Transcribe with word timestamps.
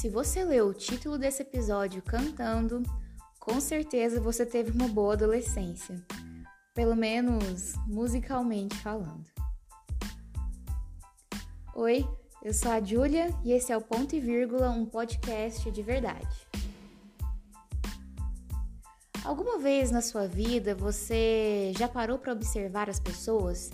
Se 0.00 0.08
você 0.08 0.42
leu 0.42 0.68
o 0.68 0.72
título 0.72 1.18
desse 1.18 1.42
episódio 1.42 2.00
cantando, 2.00 2.82
com 3.38 3.60
certeza 3.60 4.18
você 4.18 4.46
teve 4.46 4.70
uma 4.70 4.88
boa 4.88 5.12
adolescência, 5.12 6.02
pelo 6.74 6.96
menos 6.96 7.74
musicalmente 7.86 8.74
falando. 8.78 9.26
Oi, 11.74 12.08
eu 12.42 12.54
sou 12.54 12.72
a 12.72 12.80
Júlia 12.80 13.28
e 13.44 13.52
esse 13.52 13.72
é 13.72 13.76
o 13.76 13.82
Ponto 13.82 14.16
e 14.16 14.20
Vírgula, 14.20 14.70
um 14.70 14.86
podcast 14.86 15.70
de 15.70 15.82
verdade. 15.82 16.48
Alguma 19.22 19.58
vez 19.58 19.90
na 19.90 20.00
sua 20.00 20.26
vida 20.26 20.74
você 20.74 21.74
já 21.76 21.86
parou 21.86 22.18
para 22.18 22.32
observar 22.32 22.88
as 22.88 22.98
pessoas, 22.98 23.68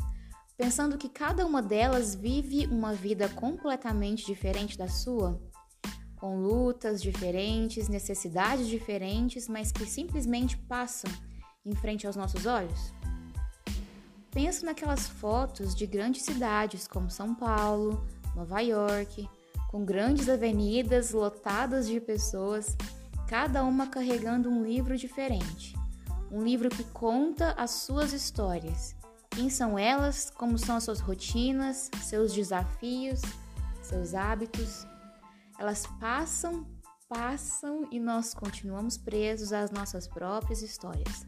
pensando 0.56 0.98
que 0.98 1.08
cada 1.08 1.46
uma 1.46 1.62
delas 1.62 2.16
vive 2.16 2.66
uma 2.66 2.92
vida 2.92 3.28
completamente 3.28 4.26
diferente 4.26 4.76
da 4.76 4.88
sua? 4.88 5.40
Com 6.26 6.40
lutas 6.40 7.00
diferentes, 7.00 7.88
necessidades 7.88 8.66
diferentes, 8.66 9.46
mas 9.46 9.70
que 9.70 9.86
simplesmente 9.86 10.56
passam 10.56 11.08
em 11.64 11.72
frente 11.72 12.04
aos 12.04 12.16
nossos 12.16 12.46
olhos? 12.46 12.92
Penso 14.32 14.66
naquelas 14.66 15.06
fotos 15.06 15.72
de 15.72 15.86
grandes 15.86 16.22
cidades 16.22 16.88
como 16.88 17.12
São 17.12 17.32
Paulo, 17.32 18.04
Nova 18.34 18.58
York, 18.58 19.30
com 19.70 19.84
grandes 19.84 20.28
avenidas 20.28 21.12
lotadas 21.12 21.86
de 21.86 22.00
pessoas 22.00 22.76
cada 23.28 23.62
uma 23.62 23.86
carregando 23.86 24.50
um 24.50 24.64
livro 24.64 24.96
diferente. 24.96 25.76
Um 26.32 26.42
livro 26.42 26.68
que 26.70 26.82
conta 26.82 27.52
as 27.52 27.70
suas 27.70 28.12
histórias. 28.12 28.96
Quem 29.30 29.48
são 29.48 29.78
elas, 29.78 30.28
como 30.28 30.58
são 30.58 30.74
as 30.74 30.82
suas 30.82 30.98
rotinas, 30.98 31.88
seus 32.02 32.32
desafios, 32.32 33.20
seus 33.80 34.12
hábitos. 34.12 34.84
Elas 35.58 35.86
passam, 35.98 36.66
passam 37.08 37.88
e 37.90 37.98
nós 37.98 38.34
continuamos 38.34 38.98
presos 38.98 39.52
às 39.52 39.70
nossas 39.70 40.06
próprias 40.06 40.62
histórias. 40.62 41.26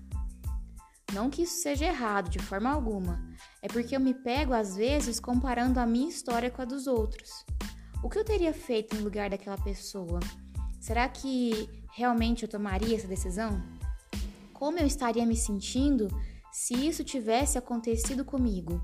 Não 1.12 1.30
que 1.30 1.42
isso 1.42 1.62
seja 1.62 1.86
errado 1.86 2.28
de 2.28 2.38
forma 2.38 2.70
alguma, 2.70 3.18
é 3.62 3.68
porque 3.68 3.96
eu 3.96 4.00
me 4.00 4.12
pego 4.12 4.52
às 4.52 4.76
vezes 4.76 5.18
comparando 5.18 5.80
a 5.80 5.86
minha 5.86 6.08
história 6.08 6.50
com 6.50 6.60
a 6.60 6.66
dos 6.66 6.86
outros. 6.86 7.30
O 8.02 8.10
que 8.10 8.18
eu 8.18 8.24
teria 8.24 8.52
feito 8.52 8.94
no 8.94 9.02
lugar 9.02 9.30
daquela 9.30 9.56
pessoa? 9.56 10.20
Será 10.78 11.08
que 11.08 11.82
realmente 11.92 12.42
eu 12.42 12.48
tomaria 12.48 12.94
essa 12.94 13.08
decisão? 13.08 13.62
Como 14.52 14.78
eu 14.78 14.86
estaria 14.86 15.24
me 15.24 15.36
sentindo 15.36 16.08
se 16.52 16.74
isso 16.74 17.02
tivesse 17.02 17.56
acontecido 17.56 18.24
comigo? 18.24 18.80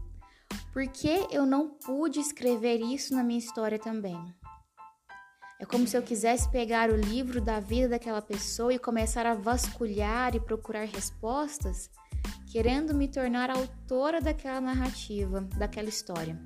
Por 0.72 0.86
que 0.88 1.28
eu 1.30 1.44
não 1.44 1.68
pude 1.68 2.20
escrever 2.20 2.80
isso 2.80 3.14
na 3.14 3.22
minha 3.22 3.38
história 3.38 3.78
também? 3.78 4.18
É 5.60 5.64
como 5.64 5.86
se 5.86 5.96
eu 5.96 6.02
quisesse 6.02 6.48
pegar 6.50 6.90
o 6.90 6.96
livro 6.96 7.40
da 7.40 7.60
vida 7.60 7.88
daquela 7.88 8.20
pessoa 8.20 8.74
e 8.74 8.78
começar 8.78 9.24
a 9.24 9.34
vasculhar 9.34 10.34
e 10.34 10.40
procurar 10.40 10.84
respostas, 10.84 11.88
querendo 12.50 12.94
me 12.94 13.08
tornar 13.08 13.50
autora 13.50 14.20
daquela 14.20 14.60
narrativa, 14.60 15.42
daquela 15.56 15.88
história. 15.88 16.38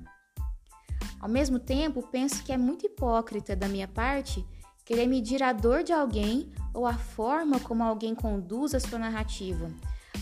Ao 1.19 1.27
mesmo 1.27 1.59
tempo, 1.59 2.07
penso 2.11 2.43
que 2.43 2.51
é 2.51 2.57
muito 2.57 2.85
hipócrita 2.85 3.55
da 3.55 3.67
minha 3.67 3.87
parte 3.87 4.45
querer 4.85 5.05
medir 5.05 5.43
a 5.43 5.53
dor 5.53 5.83
de 5.83 5.91
alguém 5.91 6.51
ou 6.73 6.85
a 6.87 6.93
forma 6.93 7.59
como 7.59 7.83
alguém 7.83 8.15
conduz 8.15 8.73
a 8.73 8.79
sua 8.79 8.97
narrativa. 8.97 9.69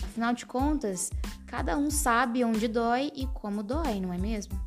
Afinal 0.02 0.34
de 0.34 0.44
contas, 0.44 1.10
cada 1.46 1.76
um 1.76 1.90
sabe 1.90 2.44
onde 2.44 2.68
dói 2.68 3.10
e 3.14 3.26
como 3.28 3.62
dói, 3.62 4.00
não 4.00 4.12
é 4.12 4.18
mesmo? 4.18 4.60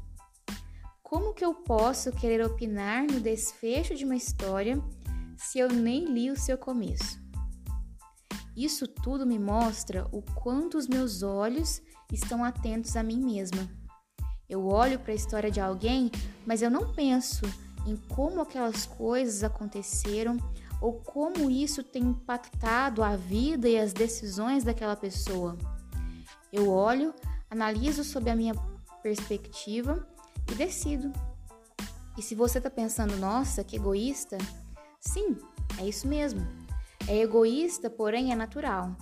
Como 1.12 1.34
que 1.34 1.44
eu 1.44 1.54
posso 1.54 2.10
querer 2.14 2.42
opinar 2.42 3.04
no 3.04 3.20
desfecho 3.20 3.94
de 3.94 4.06
uma 4.06 4.16
história 4.16 4.82
se 5.36 5.60
eu 5.60 5.68
nem 5.68 6.06
li 6.06 6.32
o 6.32 6.40
seu 6.40 6.58
começo? 6.58 7.20
Isso 8.56 8.88
tudo 8.88 9.26
me 9.26 9.38
mostra 9.38 10.08
o 10.10 10.22
quanto 10.22 10.78
os 10.78 10.88
meus 10.88 11.22
olhos 11.22 11.82
estão 12.14 12.46
atentos 12.46 12.96
a 12.96 13.04
mim 13.04 13.20
mesma. 13.20 13.70
Eu 14.48 14.66
olho 14.66 14.98
para 15.00 15.12
a 15.12 15.16
história 15.16 15.52
de 15.52 15.60
alguém, 15.60 16.10
mas 16.46 16.62
eu 16.62 16.72
não 16.72 16.94
penso 16.94 17.44
em 17.86 17.98
como 18.16 18.40
aquelas 18.40 18.86
coisas 18.86 19.44
aconteceram 19.44 20.38
ou 20.80 20.94
como 21.02 21.52
isso 21.52 21.84
tem 21.84 22.04
impactado 22.04 23.04
a 23.04 23.18
vida 23.18 23.68
e 23.68 23.78
as 23.78 23.92
decisões 23.92 24.64
daquela 24.64 24.96
pessoa. 24.96 25.58
Eu 26.54 26.70
olho, 26.70 27.14
analiso 27.50 28.02
sob 28.02 28.30
a 28.30 28.36
minha 28.36 28.54
perspectiva 29.04 30.08
e 30.52 30.56
decido. 30.56 31.12
E 32.18 32.22
se 32.22 32.36
você 32.36 32.58
está 32.58 32.70
pensando, 32.70 33.16
nossa, 33.18 33.64
que 33.64 33.78
egoísta? 33.78 34.38
Sim, 35.00 35.38
é 35.80 35.88
isso 35.88 36.08
mesmo. 36.08 36.46
É 37.08 37.18
egoísta, 37.18 37.90
porém 37.90 38.32
é 38.32 38.36
natural. 38.36 38.96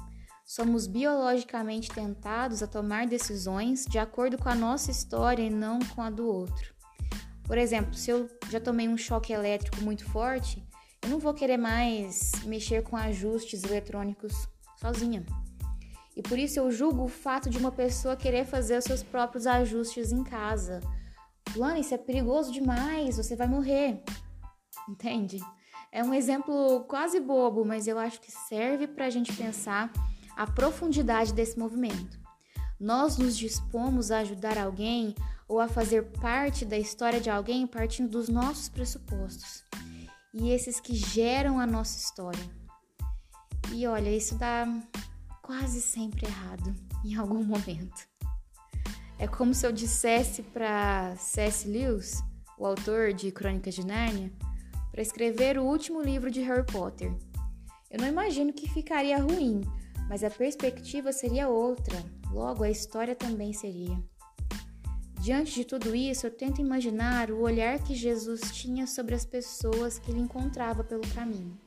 Somos 0.46 0.88
biologicamente 0.88 1.90
tentados 1.90 2.64
a 2.64 2.68
tomar 2.68 3.06
decisões 3.06 3.86
de 3.86 4.00
acordo 4.00 4.38
com 4.38 4.50
a 4.50 4.56
nossa 4.56 4.90
história 4.90 5.44
e 5.44 5.50
não 5.50 5.80
com 5.80 6.02
a 6.02 6.10
do 6.10 6.28
outro. 6.28 6.74
Por 7.44 7.58
exemplo, 7.58 7.94
se 7.94 8.10
eu 8.12 8.30
já 8.50 8.60
tomei 8.60 8.88
um 8.88 8.98
choque 8.98 9.34
elétrico 9.34 9.82
muito 9.82 10.06
forte, 10.06 10.64
eu 11.02 11.10
não 11.10 11.20
vou 11.20 11.34
querer 11.34 11.58
mais 11.58 12.32
mexer 12.46 12.84
com 12.84 12.96
ajustes 12.96 13.64
eletrônicos 13.64 14.48
sozinha. 14.80 15.26
E 16.16 16.22
por 16.22 16.38
isso 16.38 16.60
eu 16.60 16.72
julgo 16.72 17.04
o 17.04 17.08
fato 17.08 17.50
de 17.50 17.58
uma 17.58 17.72
pessoa 17.72 18.16
querer 18.16 18.46
fazer 18.46 18.78
os 18.78 18.86
seus 18.86 19.02
próprios 19.02 19.48
ajustes 19.48 20.12
em 20.12 20.24
casa. 20.24 20.82
Luana, 21.56 21.80
isso 21.80 21.94
é 21.94 21.98
perigoso 21.98 22.52
demais, 22.52 23.18
você 23.18 23.36
vai 23.36 23.48
morrer. 23.48 24.04
Entende? 24.88 25.40
É 25.92 26.04
um 26.04 26.14
exemplo 26.14 26.86
quase 26.88 27.20
bobo, 27.20 27.66
mas 27.66 27.88
eu 27.88 27.98
acho 27.98 28.22
que 28.22 28.32
serve 28.32 28.88
para 28.88 29.06
a 29.06 29.10
gente 29.10 29.34
pensar 29.34 29.92
a 30.36 30.46
profundidade 30.46 31.34
desse 31.34 31.58
movimento. 31.58 32.20
Nós 32.80 33.18
nos 33.18 33.38
dispomos 33.38 34.12
a 34.12 34.20
ajudar 34.20 34.58
alguém 34.58 35.16
ou 35.48 35.60
a 35.60 35.68
fazer 35.68 36.12
parte 36.20 36.64
da 36.64 36.78
história 36.78 37.20
de 37.20 37.30
alguém 37.30 37.66
partindo 37.68 38.10
dos 38.10 38.30
nossos 38.30 38.70
pressupostos 38.70 39.64
e 40.34 40.50
esses 40.52 40.80
que 40.80 40.96
geram 40.96 41.60
a 41.60 41.66
nossa 41.66 41.98
história. 41.98 42.44
E 43.74 43.86
olha, 43.86 44.10
isso 44.10 44.36
dá 44.36 44.66
quase 45.42 45.82
sempre 45.82 46.26
errado 46.26 46.76
em 47.04 47.16
algum 47.16 47.44
momento. 47.44 48.09
É 49.20 49.28
como 49.28 49.54
se 49.54 49.68
eu 49.68 49.72
dissesse 49.74 50.42
para 50.42 51.14
C.S. 51.18 51.68
Lewis, 51.68 52.24
o 52.58 52.66
autor 52.66 53.12
de 53.12 53.34
Crônicas 53.34 53.76
de 53.76 53.86
Nárnia, 53.86 54.32
para 54.94 55.02
escrever 55.02 55.60
o 55.60 55.66
último 55.66 56.02
livro 56.02 56.32
de 56.32 56.40
Harry 56.40 56.66
Potter. 56.66 57.14
Eu 57.92 58.00
não 58.00 58.08
imagino 58.08 58.54
que 58.54 58.70
ficaria 58.70 59.18
ruim, 59.18 59.62
mas 60.08 60.24
a 60.24 60.30
perspectiva 60.30 61.12
seria 61.12 61.50
outra, 61.50 62.02
logo 62.32 62.64
a 62.64 62.70
história 62.70 63.14
também 63.14 63.52
seria. 63.52 64.02
Diante 65.20 65.54
de 65.54 65.66
tudo 65.66 65.94
isso, 65.94 66.26
eu 66.26 66.32
tento 66.32 66.62
imaginar 66.62 67.30
o 67.30 67.42
olhar 67.42 67.78
que 67.84 67.94
Jesus 67.94 68.40
tinha 68.54 68.88
sobre 68.88 69.16
as 69.16 69.26
pessoas 69.26 70.00
que 70.00 70.12
ele 70.12 70.22
encontrava 70.22 70.82
pelo 70.82 71.06
caminho. 71.14 71.60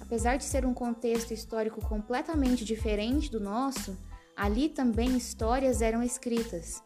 Apesar 0.00 0.36
de 0.36 0.44
ser 0.44 0.64
um 0.64 0.72
contexto 0.72 1.32
histórico 1.32 1.80
completamente 1.80 2.64
diferente 2.64 3.28
do 3.28 3.40
nosso, 3.40 3.98
ali 4.40 4.68
também 4.68 5.16
histórias 5.16 5.82
eram 5.82 6.02
escritas. 6.02 6.82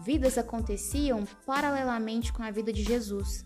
Vidas 0.00 0.38
aconteciam 0.38 1.24
paralelamente 1.46 2.32
com 2.32 2.42
a 2.42 2.50
vida 2.50 2.72
de 2.72 2.82
Jesus. 2.82 3.44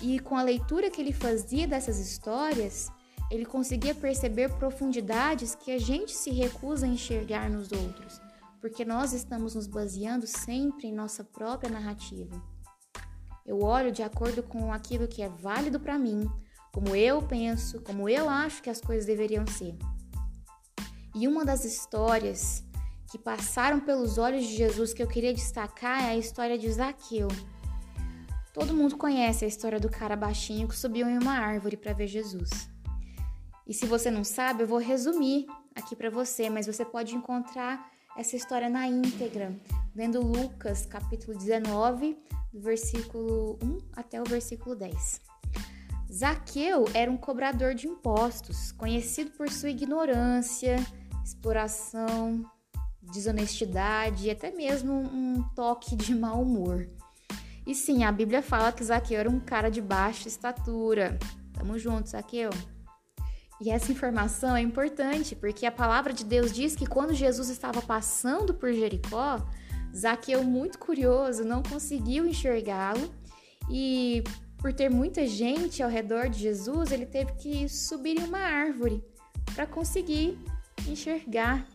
E 0.00 0.18
com 0.18 0.36
a 0.36 0.42
leitura 0.42 0.90
que 0.90 1.00
ele 1.00 1.12
fazia 1.12 1.66
dessas 1.66 1.98
histórias, 1.98 2.90
ele 3.30 3.44
conseguia 3.44 3.94
perceber 3.94 4.50
profundidades 4.54 5.54
que 5.54 5.70
a 5.70 5.78
gente 5.78 6.12
se 6.12 6.30
recusa 6.30 6.86
a 6.86 6.88
enxergar 6.88 7.50
nos 7.50 7.70
outros 7.72 8.20
porque 8.62 8.84
nós 8.84 9.12
estamos 9.12 9.56
nos 9.56 9.66
baseando 9.66 10.24
sempre 10.24 10.86
em 10.86 10.94
nossa 10.94 11.24
própria 11.24 11.68
narrativa. 11.68 12.40
Eu 13.44 13.60
olho 13.60 13.90
de 13.90 14.04
acordo 14.04 14.40
com 14.40 14.72
aquilo 14.72 15.08
que 15.08 15.20
é 15.20 15.28
válido 15.28 15.80
para 15.80 15.98
mim, 15.98 16.30
como 16.72 16.94
eu 16.94 17.20
penso, 17.20 17.80
como 17.80 18.08
eu 18.08 18.30
acho 18.30 18.62
que 18.62 18.70
as 18.70 18.80
coisas 18.80 19.04
deveriam 19.04 19.44
ser. 19.48 19.76
E 21.14 21.28
uma 21.28 21.44
das 21.44 21.64
histórias 21.64 22.64
que 23.10 23.18
passaram 23.18 23.80
pelos 23.80 24.16
olhos 24.16 24.46
de 24.46 24.56
Jesus 24.56 24.94
que 24.94 25.02
eu 25.02 25.06
queria 25.06 25.34
destacar 25.34 26.02
é 26.02 26.12
a 26.12 26.16
história 26.16 26.56
de 26.56 26.72
Zaqueu. 26.72 27.28
Todo 28.54 28.74
mundo 28.74 28.96
conhece 28.96 29.44
a 29.44 29.48
história 29.48 29.78
do 29.78 29.90
cara 29.90 30.16
baixinho 30.16 30.66
que 30.66 30.76
subiu 30.76 31.06
em 31.08 31.18
uma 31.18 31.32
árvore 31.32 31.76
para 31.76 31.92
ver 31.92 32.06
Jesus. 32.06 32.50
E 33.66 33.74
se 33.74 33.86
você 33.86 34.10
não 34.10 34.24
sabe, 34.24 34.62
eu 34.62 34.66
vou 34.66 34.78
resumir 34.78 35.46
aqui 35.74 35.94
para 35.94 36.10
você, 36.10 36.48
mas 36.48 36.66
você 36.66 36.84
pode 36.84 37.14
encontrar 37.14 37.90
essa 38.16 38.36
história 38.36 38.68
na 38.68 38.86
íntegra, 38.86 39.54
vendo 39.94 40.20
Lucas 40.20 40.86
capítulo 40.86 41.36
19, 41.36 42.16
do 42.52 42.60
versículo 42.60 43.58
1 43.62 43.78
até 43.94 44.20
o 44.20 44.24
versículo 44.24 44.74
10. 44.74 45.20
Zaqueu 46.12 46.84
era 46.92 47.10
um 47.10 47.16
cobrador 47.16 47.74
de 47.74 47.88
impostos, 47.88 48.72
conhecido 48.72 49.30
por 49.30 49.48
sua 49.50 49.70
ignorância, 49.70 50.76
exploração, 51.24 52.44
desonestidade 53.00 54.26
e 54.26 54.30
até 54.30 54.50
mesmo 54.50 54.92
um 54.92 55.42
toque 55.54 55.96
de 55.96 56.14
mau 56.14 56.42
humor. 56.42 56.88
E 57.66 57.74
sim, 57.74 58.04
a 58.04 58.10
Bíblia 58.10 58.42
fala 58.42 58.72
que 58.72 58.82
Zaqueu 58.82 59.20
era 59.20 59.30
um 59.30 59.38
cara 59.38 59.70
de 59.70 59.80
baixa 59.80 60.28
estatura, 60.28 61.18
Tamo 61.52 61.78
junto, 61.78 62.08
Zaqueu. 62.08 62.50
E 63.60 63.70
essa 63.70 63.92
informação 63.92 64.56
é 64.56 64.60
importante 64.60 65.36
porque 65.36 65.64
a 65.64 65.70
palavra 65.70 66.12
de 66.12 66.24
Deus 66.24 66.52
diz 66.52 66.74
que 66.74 66.86
quando 66.86 67.14
Jesus 67.14 67.48
estava 67.48 67.80
passando 67.80 68.52
por 68.52 68.72
Jericó, 68.72 69.40
Zaqueu, 69.96 70.42
muito 70.42 70.78
curioso, 70.78 71.44
não 71.44 71.62
conseguiu 71.62 72.26
enxergá-lo 72.26 73.14
e, 73.70 74.24
por 74.58 74.72
ter 74.72 74.90
muita 74.90 75.26
gente 75.26 75.82
ao 75.82 75.88
redor 75.88 76.28
de 76.28 76.40
Jesus, 76.40 76.90
ele 76.90 77.06
teve 77.06 77.32
que 77.34 77.68
subir 77.68 78.18
em 78.18 78.24
uma 78.24 78.40
árvore 78.40 79.04
para 79.54 79.66
conseguir 79.66 80.36
enxergar 80.88 81.66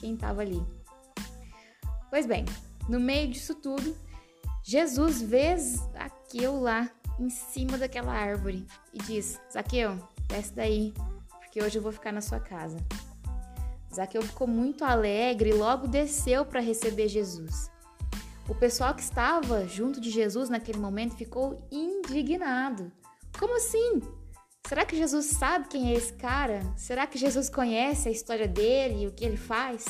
quem 0.00 0.14
estava 0.14 0.40
ali. 0.40 0.62
Pois 2.08 2.26
bem, 2.26 2.44
no 2.88 2.98
meio 2.98 3.30
disso 3.30 3.54
tudo, 3.54 3.96
Jesus 4.62 5.22
vê 5.22 5.56
Zaqueu 5.56 6.60
lá 6.60 6.90
em 7.18 7.30
cima 7.30 7.78
daquela 7.78 8.12
árvore 8.12 8.66
e 8.92 8.98
diz: 8.98 9.40
Zaqueu, 9.52 9.98
desce 10.26 10.52
daí, 10.54 10.92
porque 11.38 11.62
hoje 11.62 11.78
eu 11.78 11.82
vou 11.82 11.92
ficar 11.92 12.12
na 12.12 12.20
sua 12.20 12.40
casa. 12.40 12.78
Zaqueu 13.94 14.22
ficou 14.22 14.46
muito 14.46 14.84
alegre 14.84 15.50
e 15.50 15.54
logo 15.54 15.88
desceu 15.88 16.44
para 16.44 16.60
receber 16.60 17.08
Jesus. 17.08 17.70
O 18.48 18.54
pessoal 18.54 18.94
que 18.94 19.02
estava 19.02 19.66
junto 19.66 20.00
de 20.00 20.10
Jesus 20.10 20.48
naquele 20.48 20.78
momento 20.78 21.16
ficou 21.16 21.66
indignado. 21.70 22.90
Como 23.38 23.56
assim? 23.56 24.00
Será 24.70 24.84
que 24.84 24.96
Jesus 24.96 25.26
sabe 25.26 25.66
quem 25.66 25.90
é 25.90 25.94
esse 25.94 26.12
cara? 26.12 26.62
Será 26.76 27.04
que 27.04 27.18
Jesus 27.18 27.50
conhece 27.50 28.08
a 28.08 28.12
história 28.12 28.46
dele 28.46 29.02
e 29.02 29.06
o 29.08 29.10
que 29.10 29.24
ele 29.24 29.36
faz? 29.36 29.84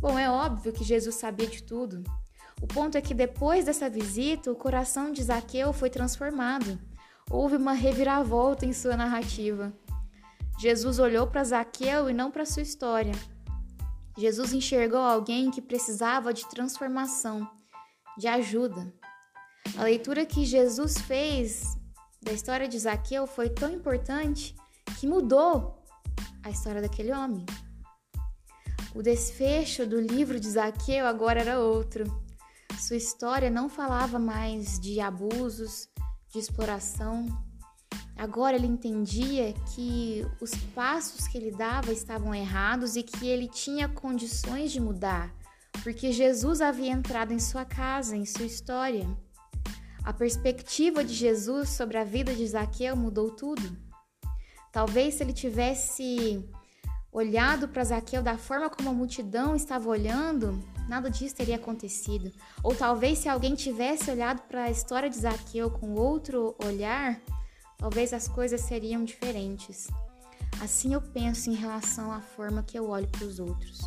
Bom, 0.00 0.18
é 0.18 0.28
óbvio 0.28 0.72
que 0.72 0.82
Jesus 0.82 1.14
sabia 1.14 1.46
de 1.46 1.62
tudo. 1.62 2.02
O 2.60 2.66
ponto 2.66 2.98
é 2.98 3.00
que 3.00 3.14
depois 3.14 3.66
dessa 3.66 3.88
visita, 3.88 4.50
o 4.50 4.56
coração 4.56 5.12
de 5.12 5.22
Zaqueu 5.22 5.72
foi 5.72 5.88
transformado. 5.88 6.76
Houve 7.30 7.54
uma 7.54 7.72
reviravolta 7.72 8.66
em 8.66 8.72
sua 8.72 8.96
narrativa. 8.96 9.72
Jesus 10.58 10.98
olhou 10.98 11.28
para 11.28 11.44
Zaqueu 11.44 12.10
e 12.10 12.12
não 12.12 12.32
para 12.32 12.44
sua 12.44 12.62
história. 12.62 13.14
Jesus 14.18 14.52
enxergou 14.52 14.98
alguém 14.98 15.52
que 15.52 15.62
precisava 15.62 16.34
de 16.34 16.48
transformação, 16.48 17.48
de 18.18 18.26
ajuda. 18.26 18.92
A 19.78 19.84
leitura 19.84 20.26
que 20.26 20.44
Jesus 20.44 20.98
fez 20.98 21.80
da 22.22 22.32
história 22.32 22.68
de 22.68 22.78
Zaqueu 22.78 23.26
foi 23.26 23.50
tão 23.50 23.72
importante 23.72 24.54
que 24.98 25.06
mudou 25.06 25.82
a 26.42 26.50
história 26.50 26.80
daquele 26.80 27.12
homem. 27.12 27.44
O 28.94 29.02
desfecho 29.02 29.86
do 29.86 30.00
livro 30.00 30.38
de 30.38 30.50
Zaqueu 30.50 31.06
agora 31.06 31.40
era 31.40 31.60
outro. 31.60 32.04
Sua 32.78 32.96
história 32.96 33.50
não 33.50 33.68
falava 33.68 34.18
mais 34.18 34.78
de 34.78 35.00
abusos, 35.00 35.88
de 36.30 36.38
exploração, 36.38 37.26
Agora 38.16 38.54
ele 38.56 38.66
entendia 38.66 39.52
que 39.74 40.24
os 40.40 40.54
passos 40.76 41.26
que 41.26 41.36
ele 41.36 41.50
dava 41.50 41.92
estavam 41.92 42.34
errados 42.34 42.94
e 42.94 43.02
que 43.02 43.26
ele 43.26 43.48
tinha 43.48 43.88
condições 43.88 44.70
de 44.70 44.78
mudar, 44.78 45.34
porque 45.82 46.12
Jesus 46.12 46.60
havia 46.60 46.92
entrado 46.92 47.32
em 47.32 47.40
sua 47.40 47.64
casa, 47.64 48.16
em 48.16 48.24
sua 48.24 48.44
história. 48.44 49.08
A 50.04 50.12
perspectiva 50.12 51.04
de 51.04 51.14
Jesus 51.14 51.68
sobre 51.68 51.96
a 51.96 52.02
vida 52.02 52.34
de 52.34 52.46
Zaqueu 52.46 52.96
mudou 52.96 53.30
tudo. 53.30 53.76
Talvez 54.72 55.14
se 55.14 55.22
ele 55.22 55.32
tivesse 55.32 56.44
olhado 57.12 57.68
para 57.68 57.84
Zaqueu 57.84 58.22
da 58.22 58.36
forma 58.36 58.68
como 58.68 58.88
a 58.88 58.92
multidão 58.92 59.54
estava 59.54 59.88
olhando, 59.88 60.60
nada 60.88 61.08
disso 61.08 61.36
teria 61.36 61.56
acontecido. 61.56 62.32
Ou 62.64 62.74
talvez 62.74 63.18
se 63.18 63.28
alguém 63.28 63.54
tivesse 63.54 64.10
olhado 64.10 64.42
para 64.48 64.64
a 64.64 64.70
história 64.70 65.08
de 65.08 65.18
Zaqueu 65.18 65.70
com 65.70 65.94
outro 65.94 66.56
olhar, 66.64 67.20
talvez 67.78 68.12
as 68.12 68.26
coisas 68.26 68.62
seriam 68.62 69.04
diferentes. 69.04 69.88
Assim 70.60 70.94
eu 70.94 71.00
penso 71.00 71.48
em 71.48 71.54
relação 71.54 72.10
à 72.10 72.20
forma 72.20 72.62
que 72.62 72.78
eu 72.78 72.88
olho 72.88 73.08
para 73.08 73.26
os 73.26 73.38
outros. 73.38 73.80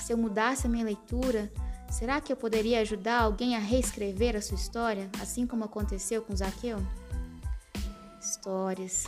Se 0.00 0.12
eu 0.12 0.18
mudasse 0.18 0.66
a 0.66 0.70
minha 0.70 0.84
leitura, 0.84 1.50
será 1.90 2.20
que 2.20 2.32
eu 2.32 2.36
poderia 2.36 2.80
ajudar 2.80 3.20
alguém 3.20 3.56
a 3.56 3.58
reescrever 3.58 4.36
a 4.36 4.40
sua 4.40 4.54
história, 4.54 5.10
assim 5.20 5.46
como 5.46 5.64
aconteceu 5.64 6.22
com 6.22 6.34
Zaqueu? 6.34 6.78
Histórias, 8.20 9.04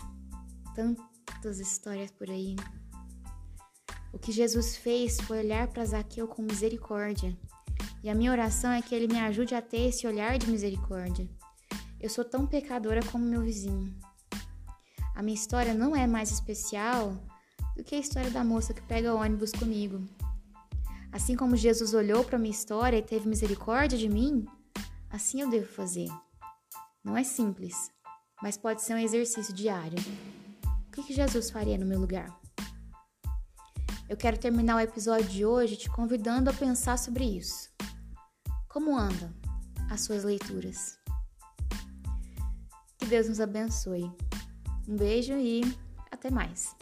tantas 0.74 1.60
histórias 1.60 2.10
por 2.10 2.28
aí. 2.28 2.56
O 4.12 4.18
que 4.18 4.32
Jesus 4.32 4.76
fez 4.76 5.20
foi 5.20 5.38
olhar 5.38 5.68
para 5.68 5.84
Zaqueu 5.84 6.26
com 6.26 6.42
misericórdia. 6.42 7.36
E 8.02 8.10
a 8.10 8.14
minha 8.14 8.32
oração 8.32 8.72
é 8.72 8.82
que 8.82 8.94
ele 8.94 9.06
me 9.06 9.18
ajude 9.20 9.54
a 9.54 9.62
ter 9.62 9.88
esse 9.88 10.06
olhar 10.06 10.36
de 10.36 10.50
misericórdia. 10.50 11.28
Eu 12.00 12.10
sou 12.10 12.24
tão 12.24 12.46
pecadora 12.46 13.00
como 13.10 13.24
meu 13.24 13.42
vizinho. 13.42 13.94
A 15.14 15.22
minha 15.22 15.34
história 15.34 15.72
não 15.72 15.94
é 15.94 16.06
mais 16.06 16.32
especial 16.32 17.16
do 17.76 17.84
que 17.84 17.94
a 17.94 17.98
história 17.98 18.30
da 18.30 18.42
moça 18.42 18.74
que 18.74 18.82
pega 18.82 19.14
ônibus 19.14 19.52
comigo. 19.52 20.06
Assim 21.12 21.36
como 21.36 21.54
Jesus 21.54 21.92
olhou 21.92 22.24
para 22.24 22.38
minha 22.38 22.50
história 22.50 22.96
e 22.96 23.02
teve 23.02 23.28
misericórdia 23.28 23.98
de 23.98 24.08
mim, 24.08 24.46
assim 25.10 25.42
eu 25.42 25.50
devo 25.50 25.66
fazer. 25.66 26.08
Não 27.04 27.14
é 27.16 27.22
simples, 27.22 27.90
mas 28.42 28.56
pode 28.56 28.80
ser 28.80 28.94
um 28.94 28.98
exercício 28.98 29.52
diário. 29.52 29.98
O 30.88 30.90
que, 30.90 31.02
que 31.02 31.12
Jesus 31.12 31.50
faria 31.50 31.76
no 31.76 31.84
meu 31.84 32.00
lugar? 32.00 32.34
Eu 34.08 34.16
quero 34.16 34.38
terminar 34.38 34.76
o 34.76 34.80
episódio 34.80 35.28
de 35.28 35.44
hoje 35.44 35.76
te 35.76 35.90
convidando 35.90 36.48
a 36.48 36.52
pensar 36.54 36.98
sobre 36.98 37.24
isso. 37.24 37.70
Como 38.68 38.96
andam 38.96 39.32
as 39.90 40.00
suas 40.00 40.24
leituras? 40.24 40.98
Que 42.98 43.06
Deus 43.06 43.28
nos 43.28 43.40
abençoe. 43.40 44.10
Um 44.88 44.96
beijo 44.96 45.34
e 45.34 45.62
até 46.10 46.30
mais! 46.30 46.74